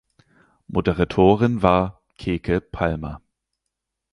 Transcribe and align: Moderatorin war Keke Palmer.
Moderatorin 0.67 1.61
war 1.61 2.01
Keke 2.17 2.59
Palmer. 2.59 3.21